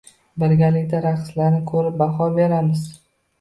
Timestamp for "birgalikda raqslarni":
0.43-1.59